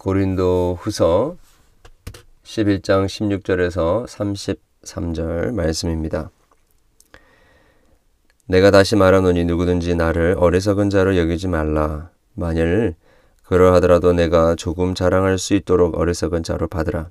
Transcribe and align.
고린도 0.00 0.78
후서 0.80 1.36
11장 2.42 3.04
16절에서 3.04 4.06
33절 4.06 5.52
말씀입니다. 5.52 6.30
내가 8.46 8.70
다시 8.70 8.96
말하노니 8.96 9.44
누구든지 9.44 9.96
나를 9.96 10.36
어리석은 10.38 10.88
자로 10.88 11.18
여기지 11.18 11.48
말라. 11.48 12.08
만일 12.32 12.94
그러하더라도 13.44 14.14
내가 14.14 14.54
조금 14.54 14.94
자랑할 14.94 15.36
수 15.36 15.52
있도록 15.52 15.98
어리석은 15.98 16.44
자로 16.44 16.66
받으라. 16.66 17.10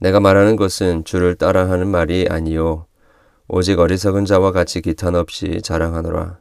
내가 0.00 0.18
말하는 0.18 0.56
것은 0.56 1.04
주를 1.04 1.36
따라하는 1.36 1.86
말이 1.86 2.26
아니요 2.28 2.86
오직 3.46 3.78
어리석은 3.78 4.24
자와 4.24 4.50
같이 4.50 4.80
기탄 4.80 5.14
없이 5.14 5.60
자랑하노라. 5.62 6.40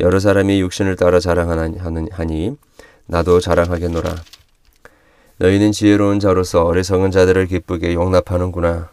여러 0.00 0.18
사람이 0.18 0.62
육신을 0.62 0.96
따라 0.96 1.20
자랑하니 1.20 2.56
나도 3.08 3.40
자랑하겠노라. 3.40 4.14
너희는 5.38 5.72
지혜로운 5.72 6.20
자로서 6.20 6.64
어리석은 6.64 7.10
자들을 7.10 7.46
기쁘게 7.46 7.94
용납하는구나. 7.94 8.90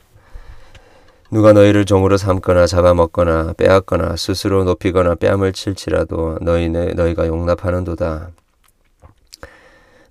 누가 1.31 1.53
너희를 1.53 1.85
종으로 1.85 2.17
삼거나 2.17 2.65
잡아먹거나 2.65 3.53
빼앗거나 3.57 4.15
스스로 4.15 4.63
높이거나 4.63 5.15
뺨을 5.15 5.51
칠지라도 5.53 6.37
너희는 6.41 6.93
너희가 6.95 7.27
용납하는도다. 7.27 8.29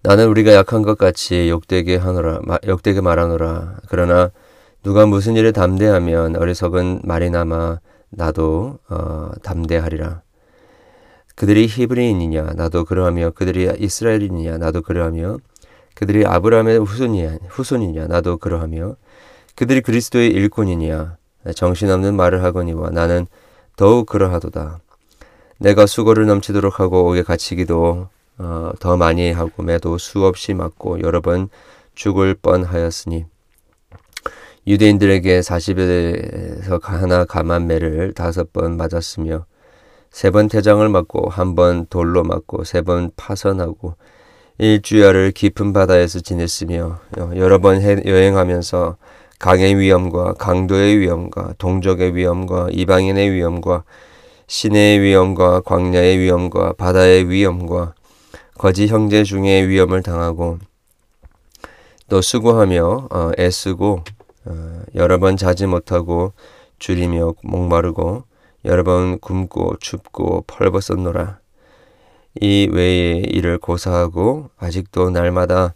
나는 0.03 0.29
우리가 0.29 0.53
약한 0.53 0.83
것 0.83 0.99
같이 0.99 1.49
욕되게 1.49 1.97
하노라 1.97 2.41
욕되게 2.67 3.01
말하노라. 3.01 3.77
그러나 3.89 4.31
누가 4.83 5.07
무슨 5.07 5.35
일에 5.37 5.51
담대하면 5.51 6.37
어리석은 6.37 7.01
말이나마 7.05 7.79
나도 8.11 8.81
어, 8.91 9.31
담대하리라. 9.43 10.24
그들이 11.35 11.67
히브리인이냐 11.67 12.53
나도 12.55 12.85
그러하며 12.85 13.31
그들이 13.31 13.71
이스라엘인이냐 13.79 14.59
나도 14.59 14.83
그러하며 14.83 15.39
그들이 15.95 16.27
아브라함의 16.27 16.79
후손이냐 16.81 17.39
후손이냐 17.49 18.07
나도 18.07 18.39
그러하며 18.39 18.97
그들이 19.55 19.81
그리스도의 19.81 20.31
일꾼이냐 20.31 21.17
정신없는 21.55 22.17
말을 22.17 22.43
하거니와 22.45 22.91
나는 22.91 23.27
더욱 23.77 24.07
그러하도다. 24.07 24.81
내가 25.59 25.87
수고를 25.87 26.27
넘치도록 26.27 26.81
하고 26.81 27.09
옥에 27.09 27.23
갇히기도 27.23 28.09
어, 28.39 28.73
더 28.81 28.97
많이 28.97 29.33
하고 29.33 29.63
매도 29.63 29.99
수없이 29.99 30.55
맞고 30.55 31.01
여러 31.03 31.21
번 31.21 31.49
죽을 31.95 32.35
뻔하였으니 32.35 33.27
유대인들에게 34.67 35.41
40에서 35.41 36.83
하나 36.83 37.25
감한 37.25 37.67
매를 37.67 38.13
다섯 38.15 38.53
번 38.53 38.77
맞았으며 38.77 39.47
세 40.15 40.31
번 40.31 40.47
태장을 40.49 40.89
맞고 40.89 41.29
한 41.29 41.55
번 41.57 41.87
돌로 41.91 42.23
맞고 42.23 42.63
세 42.65 42.83
번 42.83 43.11
파선하고 43.17 43.97
일주야를 44.59 45.33
깊은 45.33 45.73
바다에서 45.73 46.21
지냈으며 46.21 47.01
여러 47.35 47.59
번 47.59 47.83
여행하면서 47.83 48.97
강의 49.41 49.77
위험과 49.77 50.35
강도의 50.35 50.99
위험과 51.01 51.55
동족의 51.59 52.15
위험과 52.15 52.69
이방인의 52.71 53.33
위험과 53.33 53.83
시내의 54.47 55.01
위험과 55.01 55.63
광야의 55.63 56.19
위험과 56.19 56.75
바다의 56.75 57.29
위험과 57.29 57.95
거지 58.57 58.87
형제 58.87 59.25
중의 59.25 59.69
위험을 59.69 60.05
당하고 60.05 60.59
또 62.09 62.21
수고하며 62.21 63.09
어, 63.11 63.31
애쓰고 63.37 64.05
어, 64.45 64.83
여러 64.95 65.19
번 65.19 65.37
자지 65.37 65.67
못하고 65.67 66.33
줄이며 66.79 67.35
목마르고 67.43 68.23
여러 68.65 68.83
번 68.83 69.19
굶고 69.19 69.77
춥고 69.81 70.45
펄벗었노라. 70.47 71.39
이 72.41 72.69
외에 72.73 73.19
이를 73.19 73.59
고사하고 73.59 74.51
아직도 74.59 75.11
날마다 75.11 75.75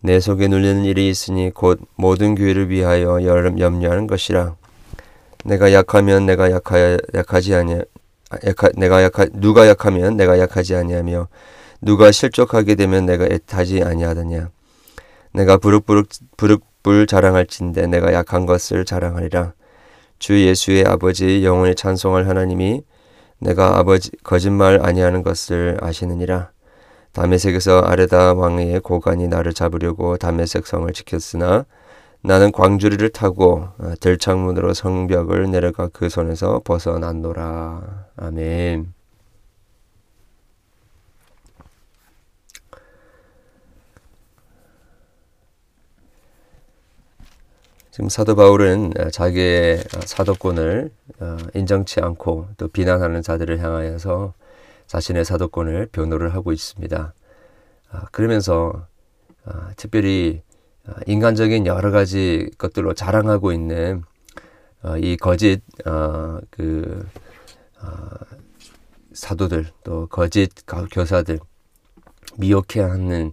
내 0.00 0.20
속에 0.20 0.46
눌리는 0.48 0.84
일이 0.84 1.08
있으니 1.08 1.50
곧 1.50 1.80
모든 1.96 2.34
교회를 2.34 2.70
위하여 2.70 3.22
염려하는 3.24 4.06
것이라. 4.06 4.54
내가 5.44 5.72
약하면 5.72 6.26
내가 6.26 6.50
약하, 6.50 6.98
약하지 7.14 7.54
아니 7.54 7.80
약하, 8.46 8.68
내가 8.76 9.02
약하, 9.02 9.26
누가 9.32 9.68
약하면 9.68 10.16
내가 10.16 10.38
약하지 10.38 10.76
아니하며 10.76 11.28
누가 11.80 12.12
실족하게 12.12 12.74
되면 12.76 13.06
내가 13.06 13.24
애타지 13.24 13.82
아니하더냐. 13.82 14.50
내가 15.32 15.56
부룩부룩 15.56 16.08
부룩불 16.36 17.06
자랑할진대 17.06 17.86
내가 17.86 18.12
약한 18.12 18.46
것을 18.46 18.84
자랑하리라. 18.84 19.54
주 20.18 20.44
예수의 20.44 20.84
아버지 20.84 21.44
영원히 21.44 21.74
찬송할 21.74 22.28
하나님이 22.28 22.82
내가 23.38 23.78
아버지 23.78 24.10
거짓말 24.24 24.80
아니하는 24.84 25.22
것을 25.22 25.78
아시느니라. 25.80 26.50
다메섹에서 27.12 27.80
아레다 27.80 28.34
왕의 28.34 28.80
고관이 28.80 29.28
나를 29.28 29.54
잡으려고 29.54 30.16
다메섹 30.16 30.66
성을 30.66 30.92
지켰으나 30.92 31.64
나는 32.22 32.50
광주리를 32.52 33.08
타고 33.10 33.68
들창문으로 34.00 34.74
성벽을 34.74 35.50
내려가 35.50 35.88
그 35.88 36.08
손에서 36.08 36.60
벗어났노라. 36.64 38.06
아멘. 38.16 38.97
지금 47.98 48.08
사도 48.08 48.36
바울은 48.36 48.92
어, 48.96 49.10
자기의 49.10 49.78
어, 49.78 50.00
사도권을 50.06 50.88
어, 51.18 51.36
인정치 51.54 51.98
않고 51.98 52.46
또 52.56 52.68
비난하는 52.68 53.22
자들을 53.22 53.58
향하여서 53.58 54.34
자신의 54.86 55.24
사도권을 55.24 55.88
변호를 55.90 56.32
하고 56.32 56.52
있습니다. 56.52 57.12
아, 57.90 58.06
그러면서 58.12 58.86
특별히 59.76 60.42
인간적인 61.06 61.66
여러 61.66 61.90
가지 61.90 62.48
것들로 62.56 62.94
자랑하고 62.94 63.50
있는 63.50 64.04
이 64.98 65.16
거짓 65.16 65.60
그 66.50 67.06
사도들 69.12 69.66
또 69.82 70.06
거짓 70.06 70.50
교사들 70.92 71.40
미혹해 72.36 72.80
하는 72.80 73.32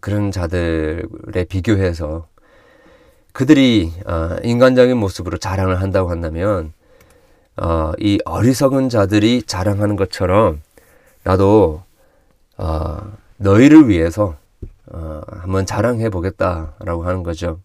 그런 0.00 0.32
자들에 0.32 1.44
비교해서 1.48 2.26
그들이 3.36 3.92
어, 4.06 4.34
인간적인 4.44 4.96
모습으로 4.96 5.36
자랑을 5.36 5.82
한다고 5.82 6.08
한다면 6.08 6.72
어, 7.58 7.92
이 7.98 8.18
어리석은 8.24 8.88
자들이 8.88 9.42
자랑하는 9.42 9.96
것처럼 9.96 10.62
나도 11.22 11.82
어, 12.56 13.12
너희를 13.36 13.90
위해서 13.90 14.36
어, 14.86 15.20
한번 15.28 15.66
자랑해 15.66 16.08
보겠다라고 16.08 17.04
하는 17.04 17.22
거죠. 17.22 17.60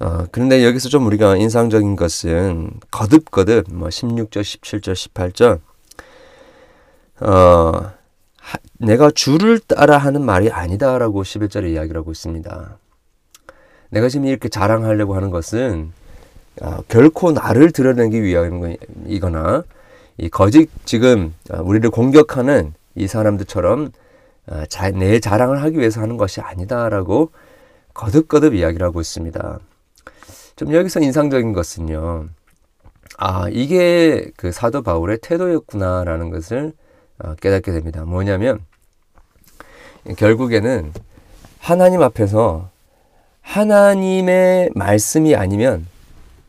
어, 0.00 0.26
그런데 0.30 0.66
여기서 0.66 0.90
좀 0.90 1.06
우리가 1.06 1.38
인상적인 1.38 1.96
것은 1.96 2.72
거듭거듭 2.90 3.68
뭐 3.70 3.88
16절, 3.88 4.42
17절, 4.42 4.92
18절 5.14 5.60
어, 7.26 7.92
하, 8.38 8.58
내가 8.78 9.10
주를 9.10 9.60
따라 9.60 9.96
하는 9.96 10.22
말이 10.22 10.50
아니다라고 10.50 11.22
11절에 11.22 11.72
이야기를 11.72 12.00
하고 12.00 12.10
있습니다. 12.10 12.78
내가 13.94 14.08
지금 14.08 14.26
이렇게 14.26 14.48
자랑하려고 14.48 15.14
하는 15.14 15.30
것은 15.30 15.92
어, 16.60 16.78
결코 16.88 17.30
나를 17.30 17.70
드러내기 17.70 18.22
위함이거나 18.22 19.62
이 20.18 20.28
거짓 20.28 20.68
지금 20.84 21.32
어, 21.50 21.62
우리를 21.62 21.88
공격하는 21.90 22.74
이 22.96 23.06
사람들처럼 23.06 23.92
어, 24.48 24.64
자, 24.68 24.90
내 24.90 25.20
자랑을 25.20 25.62
하기 25.62 25.78
위해서 25.78 26.00
하는 26.00 26.16
것이 26.16 26.40
아니다라고 26.40 27.30
거듭거듭 27.94 28.54
이야기를 28.54 28.84
하고 28.84 29.00
있습니다. 29.00 29.60
좀 30.56 30.74
여기서 30.74 31.00
인상적인 31.00 31.52
것은요. 31.52 32.26
아, 33.16 33.46
이게 33.48 34.28
그 34.36 34.50
사도 34.50 34.82
바울의 34.82 35.18
태도였구나라는 35.22 36.30
것을 36.30 36.72
어, 37.20 37.36
깨닫게 37.36 37.70
됩니다. 37.70 38.04
뭐냐면 38.04 38.58
결국에는 40.16 40.92
하나님 41.60 42.02
앞에서 42.02 42.73
하나님의 43.44 44.70
말씀이 44.74 45.36
아니면 45.36 45.86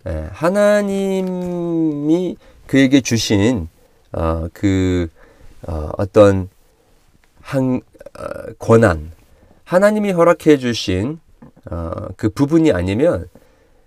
예, 0.08 0.30
하나님이 0.32 1.58
그에게 2.66 3.02
주신 3.02 3.68
어, 4.12 4.48
그 4.54 5.08
어, 5.68 5.92
어떤 5.98 6.50
한 7.42 7.82
어, 8.18 8.54
권한, 8.58 9.12
하나님이 9.66 10.12
허락해 10.14 10.58
주신 10.58 11.20
어, 11.70 11.92
그 12.18 12.30
부분이 12.30 12.72
아니면 12.72 13.30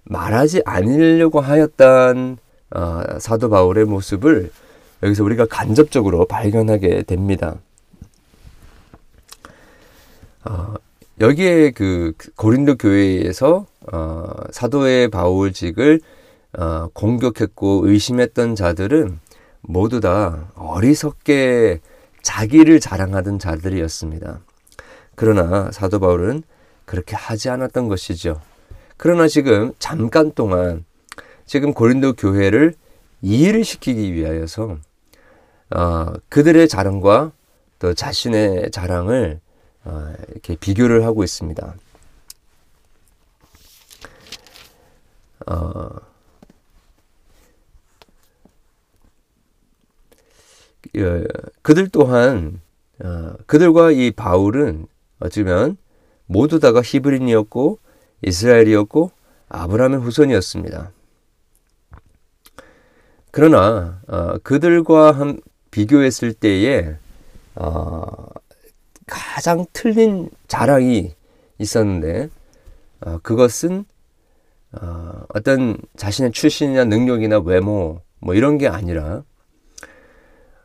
말하지 0.05 0.63
않으려고 0.65 1.41
하였던 1.41 2.39
어, 2.71 3.03
사도 3.19 3.49
바울의 3.49 3.87
모습을 3.87 4.53
여기서 5.03 5.25
우리가 5.25 5.47
간접적으로 5.47 6.27
발견하게 6.27 7.03
됩니다. 7.03 7.57
어, 10.45 10.75
여기에 11.21 11.73
그 11.73 12.13
고린도 12.37 12.77
교회에서 12.77 13.67
어, 13.93 14.27
사도의 14.51 15.09
바울직을 15.09 16.01
어, 16.57 16.89
공격했고 16.93 17.83
의심했던 17.89 18.55
자들은 18.55 19.19
모두 19.61 20.01
다 20.01 20.53
어리석게 20.55 21.81
자기를 22.23 22.79
자랑하던 22.79 23.39
자들이었습니다. 23.39 24.41
그러나 25.17 25.71
사도 25.73 25.99
바울은 25.99 26.43
그렇게 26.85 27.17
하지 27.17 27.51
않았던 27.51 27.89
것이죠. 27.89 28.41
그러나 28.97 29.27
지금 29.27 29.73
잠깐 29.79 30.33
동안 30.33 30.85
지금 31.47 31.75
고린도 31.75 32.13
교회를 32.15 32.75
이해를 33.23 33.65
시키기 33.65 34.15
위하여서 34.15 34.79
어, 35.75 36.13
그들의 36.29 36.69
자랑과 36.69 37.33
또 37.81 37.95
자신의 37.95 38.71
자랑을 38.71 39.41
어, 39.41 39.48
이렇게 40.31 40.57
비교를 40.57 41.05
하고 41.05 41.25
있습니다. 41.25 41.75
어, 45.47 45.89
예, 50.97 51.25
그들 51.63 51.89
또한 51.89 52.61
어, 53.03 53.35
그들과 53.47 53.93
이 53.93 54.11
바울은 54.11 54.87
어쩌면 55.21 55.77
모두 56.27 56.61
다가 56.61 56.83
히브리인이었고 56.83 57.79
이스라엘이었고 58.23 59.11
아브라함의 59.49 60.01
후손이었습니다. 60.01 60.91
그러나 63.31 64.01
어, 64.09 64.39
그들과 64.39 65.13
한, 65.13 65.41
비교했을 65.71 66.33
때에 66.33 66.97
어, 67.55 68.28
가장 69.09 69.67
틀린 69.73 70.31
자랑이 70.47 71.15
있었는데 71.59 72.29
어, 73.01 73.19
그것은 73.23 73.85
어, 74.73 75.25
어떤 75.35 75.79
자신의 75.97 76.33
출신이나 76.33 76.85
능력이나 76.85 77.39
외모 77.39 78.01
뭐 78.21 78.35
이런 78.35 78.59
게 78.59 78.69
아니라 78.69 79.23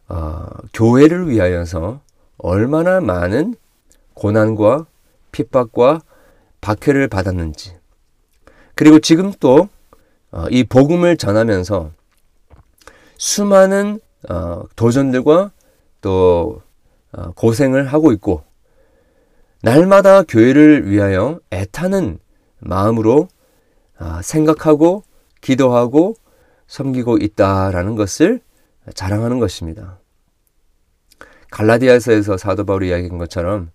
어, 0.07 0.45
교회를 0.73 1.29
위하여서 1.29 2.01
얼마나 2.37 2.99
많은 2.99 3.55
고난과 4.13 4.85
핍박과 5.31 6.01
박해를 6.61 7.07
받았는지 7.07 7.75
그리고 8.75 8.99
지금 8.99 9.31
또이 9.39 9.67
어, 10.31 10.47
복음을 10.69 11.17
전하면서 11.17 11.91
수많은 13.17 13.99
어, 14.29 14.63
도전들과 14.75 15.51
또 16.01 16.61
어, 16.61 16.72
고생을 17.35 17.87
하고 17.87 18.11
있고 18.11 18.43
날마다 19.61 20.23
교회를 20.23 20.89
위하여 20.89 21.39
애타는 21.51 22.19
마음으로 22.59 23.27
아, 23.97 24.21
생각하고 24.21 25.03
기도하고 25.41 26.15
섬기고 26.67 27.17
있다라는 27.17 27.95
것을 27.95 28.41
자랑하는 28.93 29.39
것입니다. 29.39 29.99
갈라디아서에서 31.51 32.37
사도 32.37 32.65
바울이 32.65 32.89
이야기한 32.89 33.17
것처럼 33.17 33.69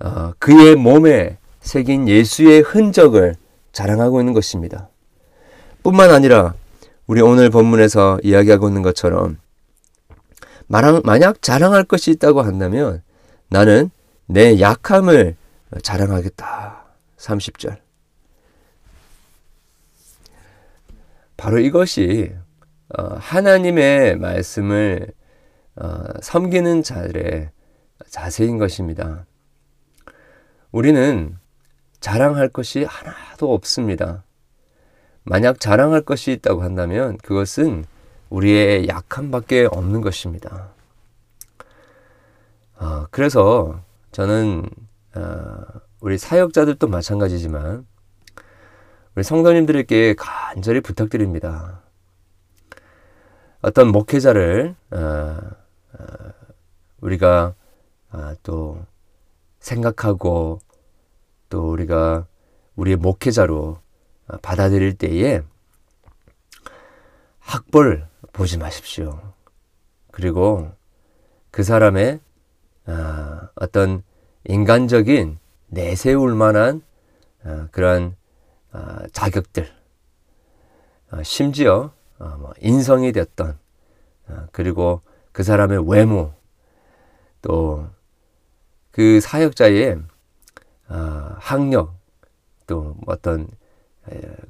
어, 0.00 0.32
그의 0.38 0.76
몸에 0.76 1.38
새긴 1.60 2.08
예수의 2.08 2.60
흔적을 2.60 3.34
자랑하고 3.72 4.20
있는 4.20 4.32
것입니다. 4.32 4.88
뿐만 5.82 6.10
아니라 6.10 6.54
우리 7.06 7.20
오늘 7.20 7.50
본문에서 7.50 8.20
이야기하고 8.22 8.68
있는 8.68 8.82
것처럼 8.82 9.38
만약 10.70 11.42
자랑할 11.42 11.82
것이 11.82 12.12
있다고 12.12 12.42
한다면 12.42 13.02
나는 13.48 13.90
내 14.26 14.60
약함을 14.60 15.34
자랑하겠다. 15.82 16.84
30절. 17.16 17.78
바로 21.36 21.58
이것이 21.58 22.32
어, 22.96 23.16
하나님의 23.18 24.16
말씀을 24.18 25.08
어, 25.74 26.04
섬기는 26.22 26.84
자들의 26.84 27.50
자세인 28.08 28.58
것입니다. 28.58 29.26
우리는 30.70 31.36
자랑할 31.98 32.48
것이 32.48 32.84
하나도 32.84 33.52
없습니다. 33.52 34.22
만약 35.24 35.58
자랑할 35.58 36.02
것이 36.02 36.30
있다고 36.32 36.62
한다면 36.62 37.18
그것은 37.18 37.84
우리의 38.30 38.88
약함밖에 38.88 39.68
없는 39.70 40.00
것입니다. 40.00 40.70
어, 42.76 43.06
그래서 43.10 43.82
저는 44.12 44.68
어, 45.14 45.62
우리 46.00 46.16
사역자들도 46.16 46.88
마찬가지지만 46.88 47.86
우리 49.14 49.24
성도님들에게 49.24 50.14
간절히 50.16 50.80
부탁드립니다. 50.80 51.82
어떤 53.60 53.88
목회자를 53.88 54.74
어, 54.92 54.96
어, 54.96 56.04
우리가 57.00 57.54
아, 58.12 58.34
또 58.42 58.84
생각하고 59.58 60.60
또 61.48 61.70
우리가 61.70 62.26
우리의 62.76 62.96
목회자로 62.96 63.78
어, 64.28 64.36
받아들일 64.38 64.96
때에 64.96 65.42
학벌 67.40 68.09
보지 68.32 68.58
마십시오. 68.58 69.20
그리고 70.10 70.70
그 71.50 71.62
사람의 71.62 72.20
어, 72.86 73.40
어떤 73.54 74.02
인간적인 74.44 75.38
내세울 75.68 76.34
만한 76.34 76.82
어, 77.44 77.68
그러한 77.70 78.16
자격들, 79.12 79.68
심지어 81.24 81.92
뭐 82.18 82.52
인성이 82.60 83.10
됐던 83.10 83.58
그리고 84.52 85.00
그 85.32 85.42
사람의 85.42 85.90
외모 85.90 86.32
또 87.42 87.90
그 88.90 89.20
사역자의 89.20 90.02
학력 91.38 91.94
또 92.66 92.96
어떤 93.06 93.48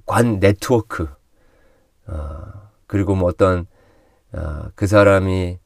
관 0.07 0.41
네트워크 0.41 1.09
어, 2.07 2.70
그리고 2.91 3.15
뭐 3.15 3.29
어떤 3.29 3.69
어, 4.33 4.65
그 4.75 4.89
사람이 4.89 5.61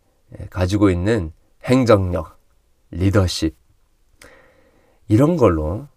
가지고 0.50 0.90
있는 0.90 1.32
행정력, 1.62 2.38
리더십 2.90 3.56
이런 5.08 5.38
걸로 5.38 5.88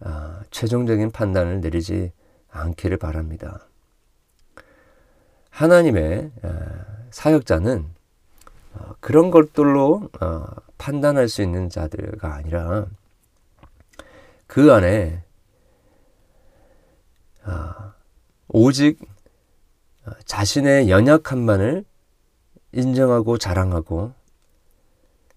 어, 0.00 0.40
최종적인 0.50 1.10
판단을 1.10 1.62
내리지 1.62 2.12
않기를 2.50 2.98
바랍니다. 2.98 3.66
하나님의 5.48 6.32
사역자는 7.10 7.86
그런 9.00 9.30
것들로 9.30 10.10
판단할 10.76 11.30
수 11.30 11.40
있는 11.40 11.70
자들가 11.70 12.34
아니라 12.34 12.86
그 14.46 14.70
안에 14.70 15.22
아, 17.44 17.94
오직 18.48 19.13
자신의 20.24 20.90
연약함만을 20.90 21.84
인정하고 22.72 23.38
자랑하고 23.38 24.12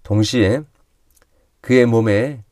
동시에 0.03 0.61
그의 1.61 1.85
몸에 1.85 2.43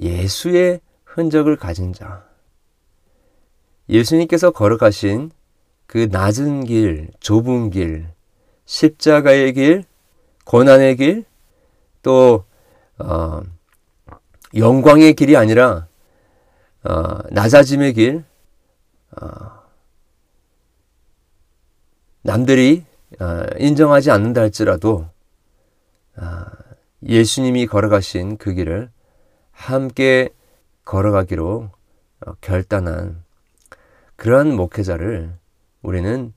예수의 0.00 0.80
흔적을 1.04 1.56
가진 1.56 1.92
자. 1.92 2.24
예수님께서 3.88 4.50
걸어가신 4.50 5.30
그 5.86 6.08
낮은 6.10 6.64
길, 6.64 7.10
좁은 7.20 7.70
길, 7.70 8.08
십자가의 8.64 9.52
길, 9.52 9.84
고난의 10.44 10.96
길, 10.96 11.24
또 12.02 12.44
어, 12.98 13.42
영광의 14.56 15.14
길이 15.14 15.36
아니라 15.36 15.86
어, 16.82 17.18
낮아짐의 17.30 17.92
길, 17.94 18.24
어, 19.20 19.63
남들이 22.24 22.84
어, 23.20 23.44
인정하지 23.58 24.10
않는다 24.10 24.40
할지라도 24.40 25.06
어, 26.16 26.44
예수님이 27.02 27.66
걸어가신 27.66 28.38
그 28.38 28.54
길을 28.54 28.90
함께 29.52 30.30
걸어가기로 30.86 31.70
결단한 32.40 33.22
그러한 34.16 34.56
목회자를 34.56 35.34
우리는 35.82 36.32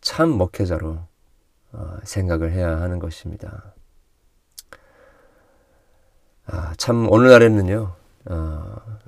참 0.00 0.30
목회자로 0.30 0.98
생각을 2.04 2.52
해야 2.52 2.80
하는 2.80 2.98
것입니다. 2.98 3.74
아, 6.46 6.72
참 6.78 7.10
오늘날에는요 7.10 7.94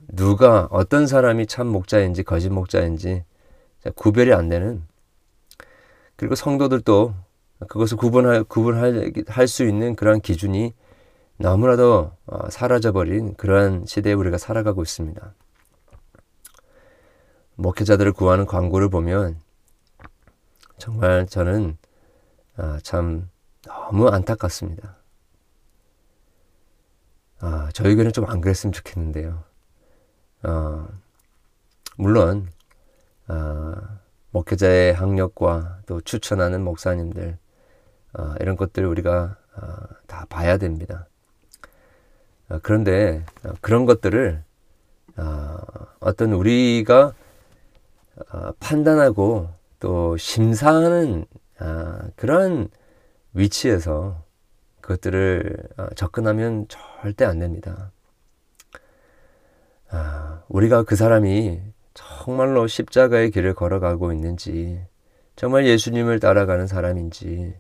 누가 0.09 0.69
어떤 0.71 1.07
사람이 1.07 1.47
참 1.47 1.69
목자인지 1.69 2.23
거짓 2.25 2.51
목자인지 2.51 3.25
구별이 3.95 4.33
안 4.35 4.49
되는 4.49 4.88
그리고 6.19 6.35
성도들도 6.35 7.15
그것을 7.69 7.97
구분할 7.97 8.43
구분할 8.45 9.13
할수 9.29 9.65
있는 9.65 9.95
그러한 9.97 10.21
기준이 10.21 10.75
너무나도 11.39 12.11
어, 12.27 12.51
사라져버린 12.51 13.35
그러한 13.37 13.87
시대에 13.87 14.13
우리가 14.15 14.37
살아가고 14.37 14.83
있습니다. 14.83 15.35
목회자들을 17.55 18.13
구하는 18.13 18.47
광고를 18.47 18.89
보면 18.89 19.41
정말 20.77 21.27
저는 21.27 21.79
아, 22.57 22.79
참 22.83 23.31
너무 23.63 24.09
안타깝습니다. 24.09 24.97
아, 27.41 27.71
저에게는 27.73 28.13
좀 28.13 28.25
안 28.29 28.41
그랬으면 28.41 28.73
좋겠는데요. 28.73 29.45
어, 30.43 30.89
물론 31.97 32.49
어, 33.29 33.75
목회자의 34.31 34.95
학력과 34.95 35.81
또 35.87 36.01
추천하는 36.01 36.63
목사님들 36.63 37.39
어, 38.15 38.35
이런 38.41 38.57
것들 38.57 38.85
우리가 38.85 39.37
어, 39.57 39.63
다 40.07 40.27
봐야 40.29 40.59
됩니다. 40.59 41.07
어, 42.49 42.59
그런데 42.63 43.25
어, 43.45 43.53
그런 43.61 43.87
것들을 43.87 44.43
어, 45.17 45.57
어떤 46.01 46.33
우리가 46.33 47.13
어, 48.33 48.53
판단하고 48.61 49.49
또 49.81 50.17
심사하는 50.17 51.25
어, 51.61 51.99
그런 52.17 52.69
위치에서 53.33 54.23
그것들을 54.81 55.69
어, 55.77 55.87
접근하면 55.95 56.67
절대 56.69 57.25
안 57.25 57.39
됩니다. 57.39 57.93
아, 59.91 60.43
우리가 60.49 60.83
그 60.83 60.97
사람이 60.97 61.61
정말로 61.99 62.69
십자가의 62.69 63.33
길을 63.33 63.55
걸어가고 63.55 64.13
있는지, 64.13 64.81
정말 65.35 65.67
예수님을 65.67 66.21
따라가는 66.21 66.69
사람인지, 66.69 67.57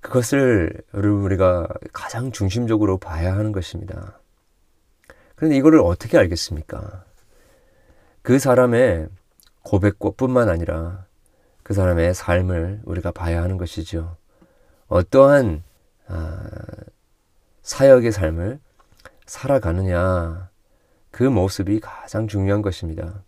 그것을 0.00 0.82
우리가 0.92 1.68
가장 1.92 2.32
중심적으로 2.32 2.98
봐야 2.98 3.36
하는 3.36 3.52
것입니다. 3.52 4.18
그런데 5.36 5.56
이거를 5.56 5.78
어떻게 5.78 6.18
알겠습니까? 6.18 7.04
그 8.22 8.40
사람의 8.40 9.06
고백뿐만 9.62 10.48
아니라 10.48 11.06
그 11.62 11.72
사람의 11.72 12.14
삶을 12.14 12.80
우리가 12.84 13.12
봐야 13.12 13.42
하는 13.44 13.58
것이죠. 13.58 14.16
어떠한 14.88 15.62
아, 16.08 16.50
사역의 17.62 18.10
삶을 18.10 18.58
살아가느냐 19.24 20.50
그 21.14 21.22
모습이 21.22 21.78
가장 21.78 22.26
중요한 22.26 22.60
것입니다. 22.60 23.22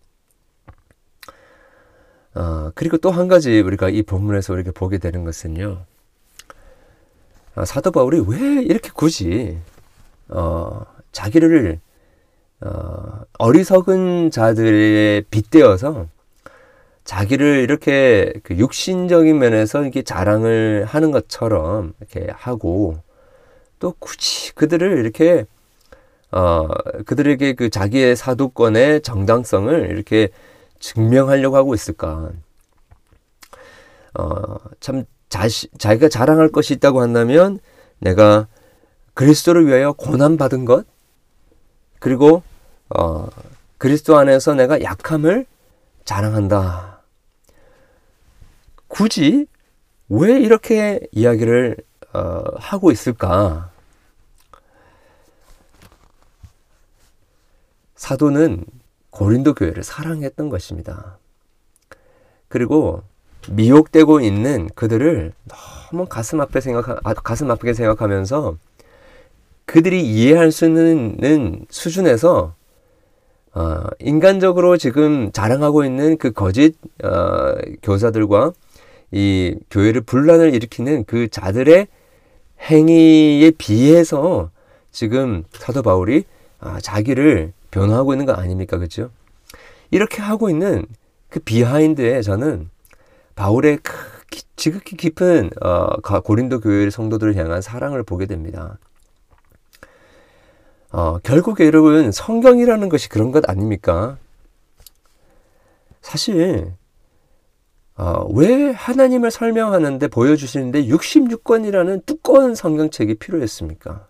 어, 2.35 2.69
그리고 2.75 2.97
또 2.97 3.11
한 3.11 3.29
가지 3.29 3.61
우리가 3.61 3.87
이 3.87 4.03
본문에서 4.03 4.51
우리가 4.51 4.71
보게 4.75 4.97
되는 4.97 5.23
것은요. 5.23 5.85
어, 7.55 7.65
사도 7.65 7.91
바울이 7.91 8.25
왜 8.27 8.61
이렇게 8.61 8.89
굳이 8.93 9.57
어, 10.27 10.85
자기를 11.13 11.79
어, 12.59 13.21
어리석은 13.39 14.31
자들에 14.31 15.23
빗대어서 15.31 16.07
자기를 17.05 17.61
이렇게 17.61 18.33
그 18.43 18.57
육신적인 18.57 19.39
면에서 19.39 19.83
이렇게 19.83 20.01
자랑을 20.01 20.83
하는 20.83 21.11
것처럼 21.11 21.93
이렇게 22.01 22.27
하고 22.33 22.97
또 23.79 23.93
굳이 23.97 24.53
그들을 24.55 24.97
이렇게 24.97 25.45
어, 26.31 26.67
그들에게 27.05 27.53
그 27.53 27.69
자기의 27.69 28.15
사도권의 28.15 29.01
정당성을 29.01 29.89
이렇게 29.91 30.29
증명하려고 30.79 31.55
하고 31.55 31.73
있을까? 31.73 32.29
어, 34.17 34.57
참, 34.79 35.05
자시, 35.29 35.69
자기가 35.77 36.09
자랑할 36.09 36.49
것이 36.49 36.73
있다고 36.73 37.01
한다면 37.01 37.59
내가 37.99 38.47
그리스도를 39.13 39.67
위하여 39.67 39.93
고난 39.93 40.37
받은 40.37 40.65
것, 40.65 40.85
그리고, 41.99 42.43
어, 42.89 43.27
그리스도 43.77 44.17
안에서 44.17 44.53
내가 44.53 44.81
약함을 44.81 45.45
자랑한다. 46.05 47.01
굳이 48.87 49.47
왜 50.09 50.39
이렇게 50.39 51.01
이야기를 51.11 51.77
어, 52.13 52.43
하고 52.55 52.91
있을까? 52.91 53.71
사도는 57.97 58.63
고린도 59.09 59.55
교회를 59.55 59.83
사랑했던 59.83 60.49
것입니다. 60.49 61.17
그리고 62.47 63.01
미혹되고 63.49 64.21
있는 64.21 64.69
그들을 64.75 65.33
너무 65.91 66.05
가슴 66.05 66.39
아프게 66.39 66.61
생각 66.61 66.89
아, 66.89 67.13
가슴 67.13 67.51
아프게 67.51 67.73
생각하면서 67.73 68.57
그들이 69.65 70.07
이해할 70.07 70.51
수 70.51 70.65
있는 70.65 71.65
수준에서 71.69 72.53
어, 73.53 73.83
인간적으로 73.99 74.77
지금 74.77 75.31
자랑하고 75.31 75.83
있는 75.83 76.17
그 76.17 76.31
거짓 76.31 76.75
어, 77.03 77.55
교사들과 77.81 78.53
이 79.11 79.55
교회를 79.71 80.01
분란을 80.01 80.53
일으키는 80.53 81.05
그 81.05 81.27
자들의 81.29 81.87
행위에 82.61 83.51
비해서 83.57 84.51
지금 84.91 85.43
사도 85.51 85.81
바울이 85.81 86.25
아, 86.59 86.79
자기를 86.79 87.53
변화하고 87.77 88.13
있는 88.13 88.25
거 88.25 88.33
아닙니까? 88.33 88.79
그죠? 88.79 89.11
이렇게 89.91 90.21
하고 90.21 90.49
있는 90.49 90.85
그 91.29 91.39
비하인드에 91.39 92.23
저는 92.23 92.69
바울의 93.35 93.79
지극히 94.55 94.97
깊은 94.97 95.51
어, 95.61 95.97
고린도 96.21 96.59
교회 96.61 96.89
성도들을 96.89 97.35
향한 97.35 97.61
사랑을 97.61 98.01
보게 98.01 98.25
됩니다. 98.25 98.79
어, 100.91 101.19
결국 101.19 101.59
여러분 101.59 102.11
성경이라는 102.11 102.89
것이 102.89 103.09
그런 103.09 103.31
것 103.31 103.47
아닙니까? 103.47 104.17
사실 106.01 106.73
어, 107.95 108.25
왜 108.33 108.71
하나님을 108.71 109.29
설명하는데 109.29 110.07
보여주시는데 110.07 110.85
66권이라는 110.85 112.05
두꺼운 112.07 112.55
성경책이 112.55 113.15
필요했습니까? 113.15 114.07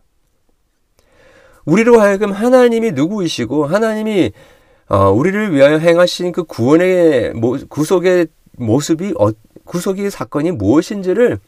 우리로 1.68 2.00
하여금 2.00 2.32
하나님이 2.32 2.92
누구이시고 2.92 3.66
하나님이 3.66 4.32
어, 4.88 5.12
우리를 5.12 5.54
위하여 5.54 5.78
행하신 5.78 6.32
그 6.32 6.46
구원의 6.46 7.34
모, 7.34 7.58
구속의 7.68 8.28
모습이 8.54 9.14
어, 9.20 9.32
구속의 9.66 10.10
사건이 10.10 10.52
무엇인지를 10.52 11.40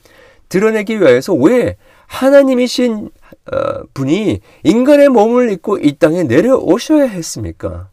드러내기 0.50 1.00
위해서 1.00 1.34
왜 1.34 1.78
하나님이신 2.08 3.10
어, 3.52 3.84
분이 3.94 4.42
인간의 4.64 5.08
몸을 5.08 5.54
입고 5.54 5.78
이 5.78 5.94
땅에 5.94 6.24
내려오셔야 6.24 7.06
했습니까? 7.06 7.88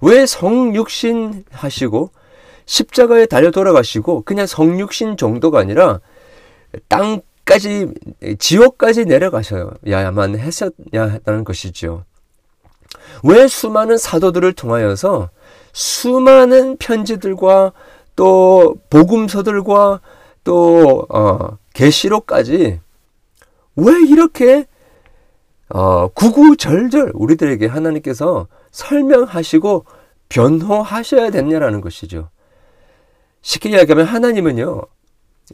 왜 0.00 0.24
성육신 0.24 1.44
하시고 1.50 2.12
십자가에 2.64 3.26
달려 3.26 3.50
돌아가시고 3.50 4.22
그냥 4.22 4.46
성육신 4.46 5.18
정도가 5.18 5.58
아니라 5.58 6.00
땅 6.88 7.20
까지 7.50 7.88
지옥까지 8.38 9.06
내려가셔야 9.06 9.70
야만 9.88 10.38
했었냐는 10.38 11.42
것이죠. 11.44 12.04
왜 13.24 13.48
수많은 13.48 13.98
사도들을 13.98 14.52
통하여서 14.52 15.30
수많은 15.72 16.76
편지들과 16.76 17.72
또 18.14 18.76
복음서들과 18.88 20.00
또 20.44 21.06
어, 21.08 21.58
계시록까지 21.74 22.80
왜 23.76 23.92
이렇게 24.08 24.66
어, 25.70 26.06
구구절절 26.08 27.12
우리들에게 27.14 27.66
하나님께서 27.66 28.46
설명하시고 28.70 29.86
변호하셔야 30.28 31.30
됐냐라는 31.30 31.80
것이죠. 31.80 32.28
쉽게 33.42 33.70
이야기하면 33.70 34.06
하나님은요, 34.06 34.82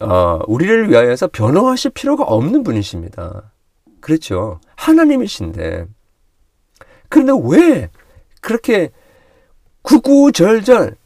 어, 0.00 0.40
우리를 0.46 0.90
위하여서 0.90 1.28
변호하실 1.28 1.92
필요가 1.92 2.24
없는 2.24 2.62
분이십니다. 2.62 3.52
그렇죠. 4.00 4.60
하나님이신데. 4.76 5.86
그런데 7.08 7.32
왜 7.44 7.90
그렇게 8.40 8.90
구구절절 9.82 10.96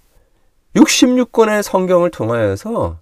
66권의 0.74 1.62
성경을 1.62 2.10
통하여서 2.10 2.98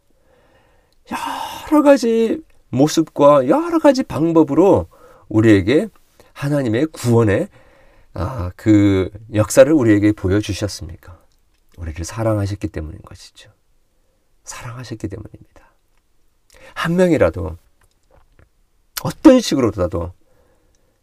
여러 1.71 1.83
가지 1.83 2.43
모습과 2.71 3.49
여러 3.49 3.79
가지 3.79 4.03
방법으로 4.03 4.87
우리에게 5.29 5.89
하나님의 6.33 6.87
구원의 6.87 7.49
아, 8.15 8.51
그 8.57 9.11
역사를 9.35 9.71
우리에게 9.73 10.13
보여주셨습니까? 10.13 11.19
우리를 11.77 12.05
사랑하셨기 12.05 12.69
때문인 12.69 13.01
것이죠. 13.03 13.51
사랑하셨기 14.45 15.09
때문입니다. 15.09 15.68
한 16.75 16.97
명이라도 16.97 17.57
어떤 19.03 19.41
식으로라도 19.41 20.13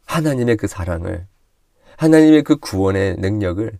하나님의 0.05 0.57
그 0.57 0.67
사랑을 0.67 1.25
하나님의 1.98 2.43
그 2.43 2.57
구원의 2.57 3.17
능력을 3.17 3.77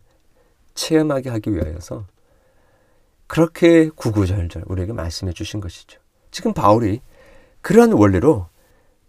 체험하게 0.74 1.30
하기 1.30 1.54
위하여서 1.54 2.06
그렇게 3.28 3.90
구구절절 3.90 4.64
우리에게 4.68 4.94
말씀해 4.94 5.34
주신 5.34 5.60
것이죠. 5.60 6.00
지금 6.32 6.54
바울이 6.54 7.02
그러한 7.62 7.94
원리로 7.94 8.48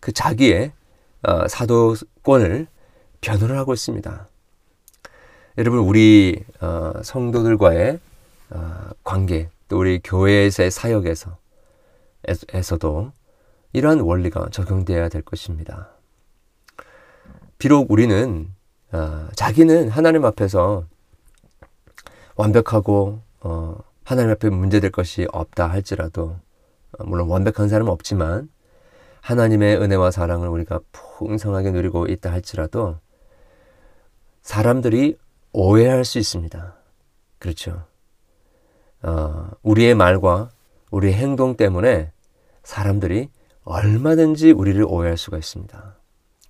그 0.00 0.12
자기의 0.12 0.72
어, 1.22 1.48
사도권을 1.48 2.66
변호를 3.20 3.58
하고 3.58 3.74
있습니다. 3.74 4.28
여러분 5.58 5.80
우리 5.80 6.42
어, 6.60 6.92
성도들과의 7.02 7.98
어, 8.50 8.88
관계 9.02 9.48
또 9.68 9.78
우리 9.78 10.00
교회에서의 10.02 10.70
사역에서 10.70 11.36
에서도 12.26 13.12
이러한 13.72 14.00
원리가 14.00 14.48
적용되어야 14.50 15.08
될 15.08 15.22
것입니다. 15.22 15.90
비록 17.58 17.90
우리는 17.90 18.48
어, 18.92 19.28
자기는 19.34 19.88
하나님 19.88 20.24
앞에서 20.24 20.84
완벽하고 22.36 23.20
어, 23.40 23.78
하나님 24.04 24.30
앞에 24.30 24.50
문제될 24.50 24.90
것이 24.90 25.26
없다 25.32 25.68
할지라도 25.68 26.36
어, 26.98 27.04
물론 27.04 27.28
완벽한 27.28 27.68
사람은 27.68 27.90
없지만 27.92 28.48
하나님의 29.20 29.78
은혜와 29.78 30.10
사랑을 30.10 30.48
우리가 30.48 30.80
풍성하게 30.92 31.72
누리고 31.72 32.06
있다 32.06 32.30
할지라도 32.30 32.98
사람들이 34.42 35.18
오해할 35.52 36.04
수 36.04 36.18
있습니다. 36.18 36.76
그렇죠. 37.38 37.84
어, 39.02 39.50
우리의 39.62 39.94
말과 39.94 40.50
우리의 40.90 41.14
행동 41.14 41.56
때문에 41.56 42.12
사람들이 42.66 43.30
얼마든지 43.62 44.50
우리를 44.50 44.84
오해할 44.88 45.16
수가 45.16 45.38
있습니다. 45.38 45.96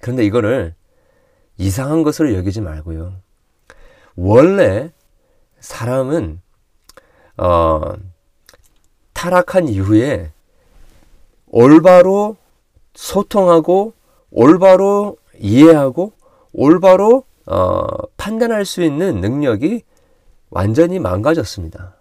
그런데 0.00 0.24
이거를 0.24 0.74
이상한 1.58 2.02
것으로 2.02 2.34
여기지 2.34 2.62
말고요. 2.62 3.12
원래 4.16 4.92
사람은 5.60 6.40
어, 7.36 7.92
타락한 9.12 9.68
이후에 9.68 10.32
올바로 11.48 12.36
소통하고 12.94 13.92
올바로 14.30 15.18
이해하고 15.38 16.12
올바로 16.54 17.24
어, 17.44 17.86
판단할 18.16 18.64
수 18.64 18.82
있는 18.82 19.20
능력이 19.20 19.82
완전히 20.48 20.98
망가졌습니다. 20.98 21.95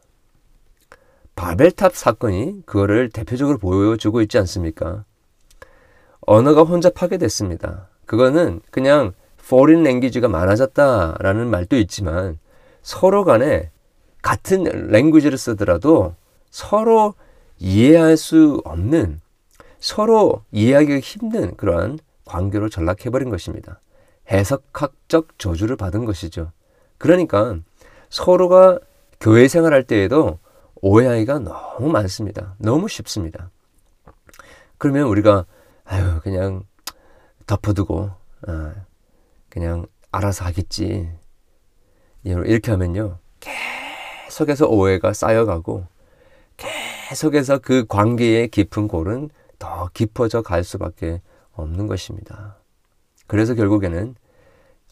바벨탑 1.35 1.95
사건이 1.95 2.63
그거를 2.65 3.09
대표적으로 3.09 3.57
보여주고 3.57 4.21
있지 4.21 4.37
않습니까? 4.39 5.03
언어가 6.21 6.63
혼잡하게 6.63 7.17
됐습니다. 7.17 7.89
그거는 8.05 8.61
그냥 8.71 9.13
foreign 9.41 9.85
language가 9.85 10.27
많아졌다라는 10.27 11.49
말도 11.49 11.77
있지만 11.77 12.39
서로 12.81 13.23
간에 13.23 13.71
같은 14.21 14.63
랭귀지를 14.63 15.37
쓰더라도 15.37 16.15
서로 16.49 17.13
이해할 17.59 18.17
수 18.17 18.61
없는 18.65 19.21
서로 19.79 20.43
이해하기 20.51 20.99
힘든 20.99 21.55
그러한 21.57 21.99
관계로 22.25 22.69
전락해버린 22.69 23.29
것입니다. 23.29 23.81
해석학적 24.31 25.37
저주를 25.37 25.75
받은 25.75 26.05
것이죠. 26.05 26.51
그러니까 26.97 27.57
서로가 28.09 28.79
교회 29.19 29.47
생활할 29.47 29.83
때에도 29.83 30.39
오해하기가 30.87 31.39
너무 31.39 31.89
많습니다. 31.89 32.53
너무 32.59 32.87
쉽습니다. 32.87 33.49
그러면 34.77 35.07
우리가 35.07 35.47
아유 35.83 36.19
그냥 36.21 36.63
덮어두고 37.47 38.11
아, 38.47 38.75
그냥 39.49 39.87
알아서 40.11 40.45
하겠지 40.45 41.09
이렇게 42.23 42.69
하면요 42.69 43.17
계속해서 43.39 44.67
오해가 44.67 45.11
쌓여가고 45.13 45.87
계속해서 46.57 47.57
그 47.57 47.85
관계의 47.87 48.49
깊은 48.49 48.87
골은 48.87 49.31
더 49.57 49.89
깊어져 49.91 50.43
갈 50.43 50.63
수밖에 50.63 51.21
없는 51.53 51.87
것입니다. 51.87 52.57
그래서 53.25 53.55
결국에는 53.55 54.15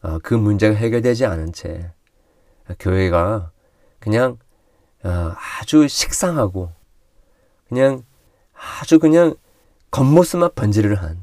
어, 0.02 0.18
그 0.24 0.34
문제가 0.34 0.76
해결되지 0.76 1.28
않은 1.28 1.54
채 1.54 1.92
교회가 2.80 3.52
그냥 4.00 4.32
어, 4.32 4.53
아주 5.04 5.88
식상하고 5.88 6.72
그냥 7.68 8.04
아주 8.82 9.00
그냥 9.00 9.36
겉모습만 9.92 10.52
번지를 10.56 10.96
한 10.96 11.20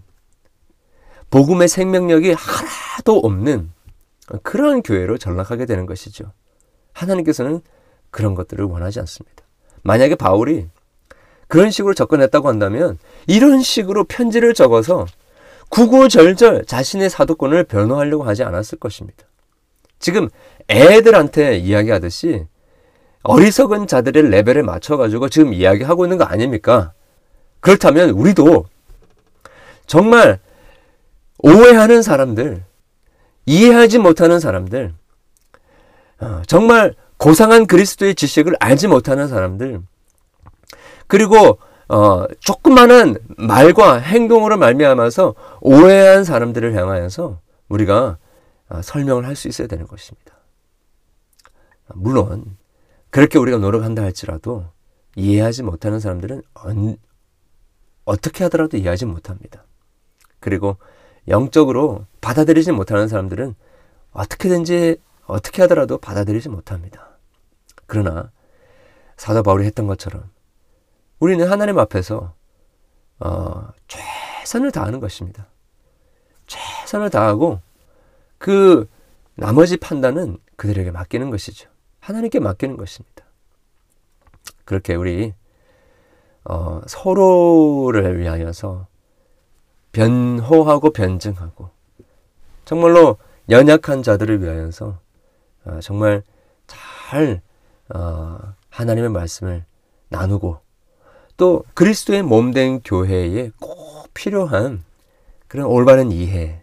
복음의 1.30 1.68
생명력이 1.68 2.32
하나도 2.32 3.18
없는 3.18 3.70
그런 4.42 4.82
교회로 4.82 5.18
전락하게 5.18 5.66
되는 5.66 5.86
것이죠. 5.86 6.32
하나님께서는 6.92 7.62
그런 8.10 8.34
것들을 8.34 8.64
원하지 8.64 9.00
않습니다. 9.00 9.44
만약에 9.82 10.14
바울이 10.14 10.68
그런 11.48 11.70
식으로 11.70 11.94
접근했다고 11.94 12.48
한다면 12.48 12.98
이런 13.26 13.62
식으로 13.62 14.04
편지를 14.04 14.54
적어서 14.54 15.06
구구절절 15.70 16.66
자신의 16.66 17.10
사도권을 17.10 17.64
변호하려고 17.64 18.24
하지 18.24 18.42
않았을 18.42 18.78
것입니다. 18.78 19.24
지금 19.98 20.28
애들한테 20.68 21.58
이야기하듯이 21.58 22.46
어리석은 23.22 23.86
자들의 23.86 24.30
레벨에 24.30 24.62
맞춰가지고 24.62 25.28
지금 25.28 25.52
이야기하고 25.52 26.04
있는 26.06 26.16
거 26.18 26.24
아닙니까? 26.24 26.92
그렇다면 27.60 28.10
우리도 28.10 28.66
정말 29.86 30.38
오해하는 31.38 32.02
사람들, 32.02 32.64
이해하지 33.46 33.98
못하는 33.98 34.40
사람들, 34.40 34.94
어, 36.20 36.42
정말 36.46 36.94
고상한 37.16 37.66
그리스도의 37.66 38.14
지식을 38.14 38.56
알지 38.60 38.88
못하는 38.88 39.28
사람들, 39.28 39.80
그리고 41.06 41.58
어, 41.88 42.24
조그마한 42.38 43.16
말과 43.36 43.96
행동으로 43.96 44.56
말미암아서 44.56 45.34
오해한 45.60 46.24
사람들을 46.24 46.74
향하여서 46.74 47.40
우리가 47.68 48.16
어, 48.68 48.80
설명을 48.82 49.26
할 49.26 49.34
수 49.34 49.48
있어야 49.48 49.66
되는 49.66 49.86
것입니다. 49.86 50.34
물론 51.94 52.56
그렇게 53.10 53.38
우리가 53.38 53.58
노력한다 53.58 54.02
할지라도 54.02 54.66
이해하지 55.16 55.62
못하는 55.64 56.00
사람들은 56.00 56.42
언, 56.54 56.96
어떻게 58.04 58.44
하더라도 58.44 58.76
이해하지 58.76 59.06
못합니다. 59.06 59.64
그리고 60.38 60.76
영적으로 61.28 62.06
받아들이지 62.20 62.72
못하는 62.72 63.08
사람들은 63.08 63.54
어떻게든지 64.12 64.96
어떻게 65.26 65.62
하더라도 65.62 65.98
받아들이지 65.98 66.48
못합니다. 66.48 67.18
그러나 67.86 68.30
사도 69.16 69.42
바울이 69.42 69.64
했던 69.64 69.86
것처럼 69.86 70.24
우리는 71.18 71.46
하나님 71.48 71.78
앞에서 71.78 72.34
어, 73.18 73.68
최선을 73.86 74.72
다하는 74.72 75.00
것입니다. 75.00 75.46
최선을 76.46 77.10
다하고 77.10 77.60
그 78.38 78.88
나머지 79.34 79.76
판단은 79.76 80.38
그들에게 80.56 80.90
맡기는 80.90 81.30
것이죠. 81.30 81.68
하나님께 82.00 82.40
맡기는 82.40 82.76
것입니다. 82.76 83.24
그렇게 84.64 84.94
우리 84.94 85.32
어, 86.44 86.80
서로를 86.86 88.18
위하여서 88.18 88.86
변호하고 89.92 90.90
변증하고 90.90 91.70
정말로 92.64 93.18
연약한 93.48 94.02
자들을 94.02 94.42
위하여서 94.42 94.98
어, 95.64 95.80
정말 95.82 96.22
잘 96.66 97.42
어, 97.94 98.54
하나님의 98.70 99.10
말씀을 99.10 99.64
나누고 100.08 100.60
또 101.36 101.64
그리스도의 101.74 102.22
몸된 102.22 102.80
교회에 102.84 103.50
꼭 103.60 104.12
필요한 104.14 104.84
그런 105.48 105.66
올바른 105.66 106.12
이해 106.12 106.62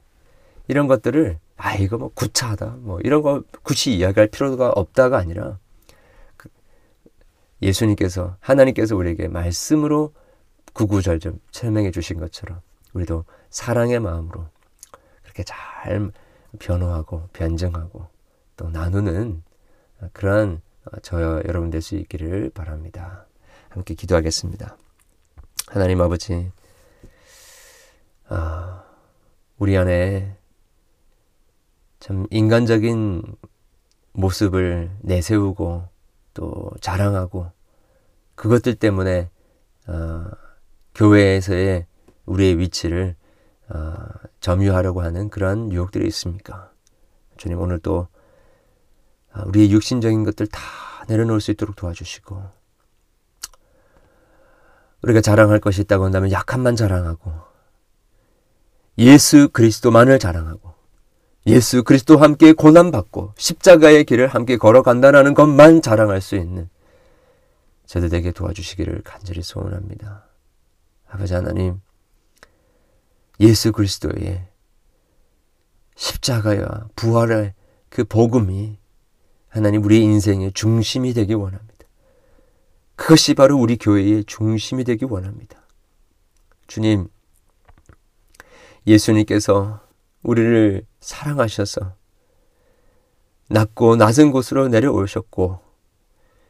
이런 0.67 0.87
것들을 0.87 1.39
아 1.57 1.73
이거 1.75 1.97
뭐 1.97 2.09
구차하다 2.13 2.77
뭐 2.79 2.99
이런 3.01 3.21
거 3.21 3.43
굳이 3.63 3.95
이야기할 3.95 4.27
필요가 4.27 4.69
없다가 4.69 5.17
아니라 5.17 5.57
그 6.37 6.49
예수님께서 7.61 8.37
하나님께서 8.39 8.95
우리에게 8.95 9.27
말씀으로 9.27 10.13
구구절절 10.73 11.33
설명해 11.51 11.91
주신 11.91 12.19
것처럼 12.19 12.61
우리도 12.93 13.25
사랑의 13.49 13.99
마음으로 13.99 14.47
그렇게 15.23 15.43
잘 15.43 16.11
변호하고 16.59 17.27
변증하고 17.33 18.07
또 18.55 18.69
나누는 18.69 19.43
그러한 20.13 20.61
저 21.01 21.19
여러분 21.45 21.69
될 21.69 21.81
수 21.81 21.95
있기를 21.95 22.51
바랍니다. 22.51 23.25
함께 23.69 23.93
기도하겠습니다. 23.93 24.77
하나님 25.67 26.01
아버지, 26.01 26.51
아, 28.29 28.83
우리 29.57 29.77
안에 29.77 30.37
참 31.99 32.27
인간적인 32.29 33.23
모습을 34.13 34.91
내세우고 35.01 35.87
또 36.33 36.71
자랑하고 36.81 37.51
그것들 38.35 38.75
때문에 38.75 39.29
어, 39.87 40.25
교회에서의 40.95 41.85
우리의 42.25 42.59
위치를 42.59 43.15
어, 43.69 43.93
점유하려고 44.39 45.01
하는 45.01 45.29
그러한 45.29 45.71
유혹들이 45.71 46.07
있습니까? 46.07 46.71
주님 47.37 47.59
오늘 47.59 47.79
또 47.79 48.07
아, 49.31 49.43
우리의 49.45 49.71
육신적인 49.71 50.23
것들 50.23 50.47
다 50.47 50.61
내려놓을 51.07 51.41
수 51.41 51.51
있도록 51.51 51.75
도와주시고 51.75 52.57
우리가 55.03 55.21
자랑할 55.21 55.59
것이 55.59 55.81
있다고 55.81 56.05
한다면 56.05 56.31
약함만 56.31 56.75
자랑하고 56.75 57.31
예수 58.97 59.49
그리스도만을 59.49 60.19
자랑하고 60.19 60.66
예수 61.47 61.83
그리스도와 61.83 62.23
함께 62.23 62.51
고난받고 62.51 63.33
십자가의 63.37 64.03
길을 64.03 64.27
함께 64.27 64.57
걸어간다는 64.57 65.33
것만 65.33 65.81
자랑할 65.81 66.19
수 66.19 66.35
있는 66.35 66.69
저들에게 67.85 68.31
도와주시기를 68.31 69.01
간절히 69.03 69.41
소원합니다. 69.41 70.25
아버지 71.07 71.33
하나님, 71.33 71.79
예수 73.39 73.71
그리스도의 73.71 74.45
십자가야 75.95 76.89
부활의 76.97 77.53
그 77.89 78.03
복음이 78.03 78.77
하나님 79.47 79.83
우리 79.85 80.01
인생의 80.01 80.51
중심이 80.51 81.13
되기 81.13 81.33
원합니다. 81.33 81.87
그것이 82.97 83.35
바로 83.35 83.57
우리 83.57 83.77
교회의 83.77 84.25
중심이 84.25 84.83
되기 84.83 85.05
원합니다. 85.05 85.61
주님, 86.67 87.07
예수님께서 88.85 89.79
우리를 90.23 90.85
사랑하셔서 90.99 91.93
낮고 93.49 93.95
낮은 93.95 94.31
곳으로 94.31 94.67
내려오셨고 94.67 95.59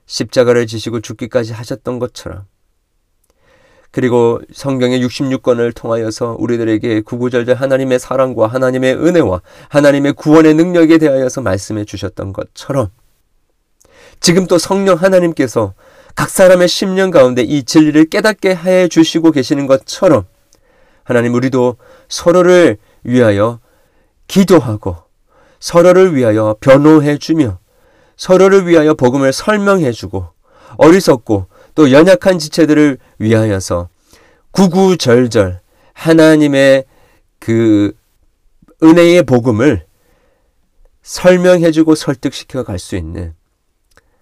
십자가를 0.06 0.68
지시고 0.68 1.02
죽기까지 1.02 1.54
하셨던 1.54 2.00
것처럼 2.00 2.46
그리고 3.92 4.42
성경의 4.54 5.04
66권을 5.04 5.74
통하여서 5.76 6.38
우리들에게 6.40 7.02
구구절절 7.02 7.56
하나님의 7.56 8.00
사랑과 8.00 8.48
하나님의 8.48 8.96
은혜와 8.96 9.42
하나님의 9.70 10.14
구원의 10.14 10.54
능력에 10.56 10.98
대하여서 10.98 11.42
말씀해 11.42 11.86
주셨던 11.86 12.34
것처럼 12.34 12.90
지금 14.20 14.48
또 14.48 14.58
성령 14.58 14.98
하나님께서 14.98 15.74
각 16.16 16.30
사람의 16.30 16.68
심령 16.68 17.12
가운데 17.12 17.44
이 17.44 17.64
진리를 17.64 18.06
깨닫게 18.06 18.56
해 18.56 18.88
주시고 18.88 19.32
계시는 19.32 19.68
것처럼 19.68 20.26
하나님 21.04 21.36
우리도 21.36 21.78
서로를 22.10 22.78
위하여 23.04 23.60
기도하고 24.28 24.98
서로를 25.60 26.16
위하여 26.16 26.56
변호해 26.60 27.18
주며 27.18 27.60
서로를 28.16 28.68
위하여 28.68 28.94
복음을 28.94 29.32
설명해 29.34 29.92
주고 29.92 30.28
어리석고 30.78 31.48
또 31.76 31.92
연약한 31.92 32.40
지체들을 32.40 32.98
위하여서 33.20 33.90
구구절절 34.52 35.62
하나님의 35.94 36.86
그 37.40 37.94
은혜의 38.84 39.24
복음을 39.24 39.86
설명해 41.02 41.72
주고 41.72 41.96
설득시켜 41.96 42.64
갈 42.64 42.80
수 42.80 42.96
있는 42.96 43.34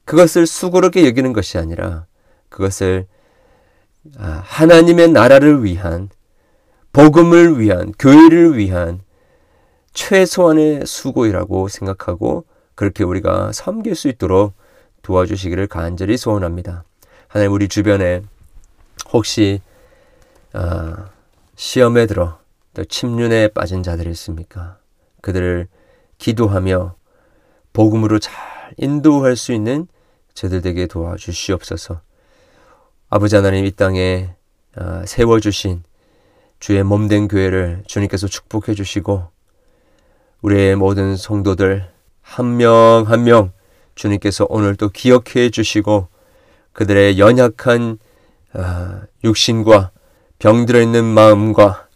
그것을 0.05 0.45
수고롭게 0.45 1.05
여기는 1.07 1.33
것이 1.33 1.57
아니라 1.57 2.05
그것을 2.49 3.07
아, 4.17 4.43
하나님의 4.45 5.09
나라를 5.09 5.63
위한 5.63 6.09
복음을 6.93 7.59
위한 7.59 7.91
교회를 7.97 8.57
위한 8.57 9.01
최소한의 9.95 10.85
수고이라고 10.85 11.69
생각하고 11.69 12.45
그렇게 12.75 13.03
우리가 13.03 13.51
섬길 13.53 13.95
수 13.95 14.09
있도록 14.09 14.53
도와주시기를 15.01 15.67
간절히 15.67 16.17
소원합니다. 16.17 16.83
하나님 17.27 17.53
우리 17.53 17.67
주변에 17.67 18.21
혹시 19.11 19.61
아, 20.53 21.09
시험에 21.55 22.05
들어 22.05 22.37
또 22.73 22.83
침륜에 22.83 23.47
빠진 23.47 23.81
자들이 23.83 24.11
있습니까? 24.11 24.77
그들을 25.21 25.67
기도하며 26.17 26.95
복음으로 27.73 28.19
잘 28.19 28.33
인도할 28.77 29.35
수 29.35 29.53
있는 29.53 29.87
저들에게 30.33 30.87
도와주시옵소서. 30.87 32.01
아버지 33.09 33.35
하나님 33.35 33.65
이 33.65 33.71
땅에 33.71 34.35
아, 34.75 35.03
세워주신 35.05 35.83
주의 36.59 36.83
몸된 36.83 37.29
교회를 37.29 37.83
주님께서 37.85 38.27
축복해 38.27 38.73
주시고 38.73 39.34
우리의 40.45 40.75
모든 40.75 41.17
성도들 41.17 41.87
한 42.21 42.57
명 42.57 43.05
한명 43.07 43.51
주님께서 43.95 44.45
오늘 44.49 44.75
또 44.75 44.89
기억해 44.89 45.49
주시고 45.49 46.07
그들의 46.71 47.17
연약한 47.17 47.97
아, 48.53 49.01
육신과 49.23 49.89
병들어 50.37 50.81
있는 50.81 51.03
마음과 51.03 51.87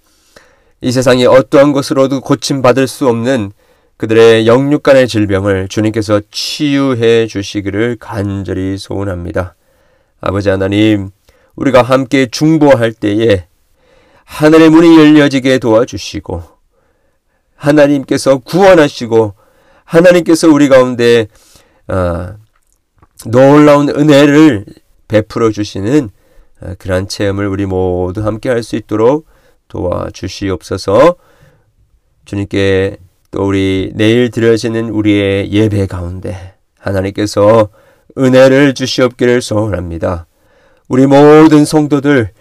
이 0.82 0.92
세상에 0.92 1.26
어떠한 1.26 1.74
것으로도 1.74 2.22
고침받을 2.22 2.88
수 2.88 3.08
없는 3.08 3.52
그들의 3.98 4.48
영육간의 4.48 5.08
질병을 5.08 5.68
주님께서 5.68 6.22
치유해 6.32 7.28
주시기를 7.28 7.98
간절히 8.00 8.78
소원합니다. 8.78 9.56
아버지 10.22 10.50
하나님, 10.50 11.12
우리가 11.56 11.82
함께 11.84 12.26
중보할 12.26 12.94
때에 12.94 13.46
하늘의 14.24 14.70
문이 14.70 14.98
열려지게 14.98 15.60
도와주시고 15.60 16.59
하나님께서 17.60 18.38
구원하시고 18.38 19.34
하나님께서 19.84 20.48
우리 20.48 20.70
가운데 20.70 21.28
어, 21.88 22.36
놀라운 23.26 23.90
은혜를 23.90 24.66
베풀어 25.08 25.52
주시는 25.52 26.10
어, 26.62 26.74
그러한 26.78 27.08
체험을 27.08 27.48
우리 27.48 27.66
모두 27.66 28.26
함께 28.26 28.50
할 28.50 28.64
수 28.64 28.76
있도록 28.76 29.26
도와주시옵소서. 29.68 31.16
주님께 32.26 32.98
또 33.32 33.48
우리 33.48 33.92
내일 33.96 34.32
드려지는 34.32 34.90
우리의 34.90 35.52
예배 35.52 35.88
가운데 35.88 36.56
하나님께서 36.80 37.70
은혜를 38.18 38.74
주시옵기를 38.74 39.42
소원합니다. 39.42 40.26
우리 40.88 41.06
모든 41.06 41.66
성도들 41.66 42.32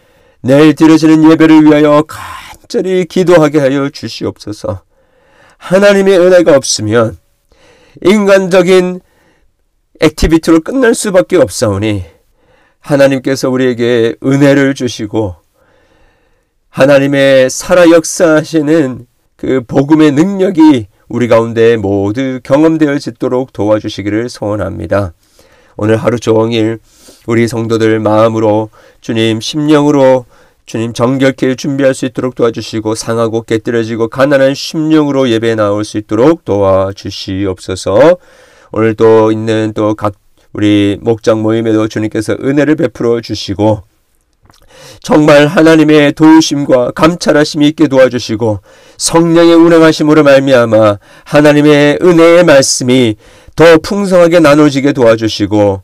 내일 0.40 0.74
드려지는 0.74 1.31
예배를 1.31 1.64
위하여 1.64 2.04
간절히 2.07 3.04
기도하게 3.04 3.59
하여 3.59 3.90
주시옵소서. 3.90 4.88
하나님의 5.59 6.18
은혜가 6.18 6.57
없으면 6.57 7.18
인간적인 8.03 9.01
액티비티로 10.01 10.61
끝날 10.61 10.94
수밖에 10.94 11.37
없사오니 11.37 12.05
하나님께서 12.81 13.51
우리에게 13.51 14.14
은혜를 14.25 14.75
주시고 14.75 15.37
하나님의 16.71 17.51
살아 17.51 17.90
역사하시는 17.90 19.07
그 19.37 19.62
복음의 19.66 20.12
능력이 20.12 20.87
우리 21.09 21.29
가운데 21.29 21.77
모두 21.77 22.40
경험되어지도록 22.42 23.53
도와주시기를 23.53 24.29
소원합니다. 24.29 25.12
오늘 25.77 25.97
하루 25.97 26.18
종일 26.18 26.79
우리 27.27 27.49
성도들 27.49 27.99
마음으로 28.01 28.71
주님 29.01 29.40
심령으로 29.40 30.27
주님 30.68 30.92
정결케 30.92 31.54
준비할 31.54 31.94
수 31.94 32.04
있도록 32.04 32.35
도와주시고 32.35 32.94
상하고 32.94 33.40
깨뜨려지고 33.40 34.09
가난한 34.09 34.54
심령으로 34.54 35.31
예배 35.31 35.54
나올 35.54 35.83
수 35.83 35.96
있도록 35.96 36.44
도와주시옵소서. 36.44 38.18
오늘 38.72 38.94
또 38.94 39.33
있는 39.33 39.72
또 39.74 39.94
각 39.94 40.12
우리 40.52 40.98
목장 41.00 41.40
모임에도 41.40 41.88
주님께서 41.88 42.35
은혜를 42.42 42.76
베풀어 42.76 43.22
주시고 43.22 43.83
정말 45.02 45.46
하나님의 45.46 46.12
도우심과 46.12 46.90
감찰하심이 46.90 47.66
있게 47.68 47.88
도와주시고 47.88 48.61
성령의 48.98 49.54
운행하심으로 49.54 50.22
말미암아 50.22 50.98
하나님의 51.24 52.00
은혜의 52.02 52.44
말씀이 52.44 53.16
더 53.57 53.78
풍성하게 53.78 54.40
나눠지게 54.40 54.92
도와주시고 54.92 55.83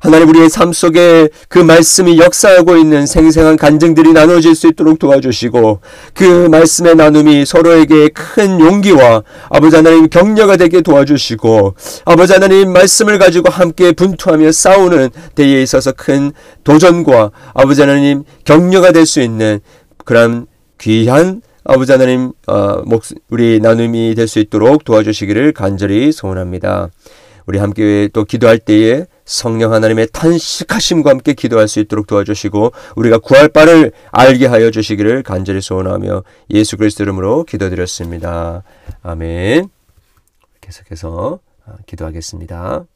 하나님 0.00 0.28
우리의 0.28 0.50
삶 0.50 0.72
속에 0.72 1.28
그 1.48 1.58
말씀이 1.58 2.18
역사하고 2.18 2.76
있는 2.76 3.06
생생한 3.06 3.56
간증들이 3.56 4.12
나눠질 4.12 4.54
수 4.54 4.68
있도록 4.68 4.98
도와주시고 4.98 5.80
그 6.14 6.48
말씀의 6.48 6.96
나눔이 6.96 7.46
서로에게 7.46 8.08
큰 8.08 8.60
용기와 8.60 9.22
아버지 9.48 9.76
하나님 9.76 10.08
격려가 10.08 10.56
되게 10.56 10.80
도와주시고 10.80 11.74
아버지 12.04 12.32
하나님 12.32 12.72
말씀을 12.72 13.18
가지고 13.18 13.50
함께 13.50 13.92
분투하며 13.92 14.52
싸우는 14.52 15.10
때에 15.34 15.62
있어서 15.62 15.92
큰 15.92 16.32
도전과 16.64 17.30
아버지 17.54 17.80
하나님 17.80 18.24
격려가 18.44 18.92
될 18.92 19.06
수 19.06 19.20
있는 19.20 19.60
그런 20.04 20.46
귀한 20.78 21.40
아버지 21.64 21.92
하나님 21.92 22.32
어, 22.48 22.82
우리 23.30 23.60
나눔이 23.60 24.14
될 24.16 24.26
수 24.28 24.38
있도록 24.40 24.84
도와주시기를 24.84 25.52
간절히 25.52 26.12
소원합니다. 26.12 26.90
우리 27.46 27.58
함께 27.58 28.08
또 28.12 28.24
기도할 28.24 28.58
때에 28.58 29.06
성령 29.26 29.74
하나님의 29.74 30.08
탄식하심과 30.12 31.10
함께 31.10 31.34
기도할 31.34 31.68
수 31.68 31.80
있도록 31.80 32.06
도와주시고 32.06 32.72
우리가 32.94 33.18
구할 33.18 33.48
바를 33.48 33.92
알게 34.12 34.46
하여 34.46 34.70
주시기를 34.70 35.22
간절히 35.24 35.60
소원하며 35.60 36.22
예수 36.50 36.76
그리스도 36.78 37.02
이름으로 37.02 37.44
기도드렸습니다. 37.44 38.62
아멘. 39.02 39.68
계속해서 40.60 41.40
아, 41.66 41.74
기도하겠습니다. 41.86 42.86